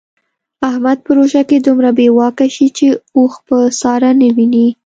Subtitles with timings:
[0.69, 4.67] احمد په روژه کې دومره بې واکه شي چې اوښ په ساره نه ویني.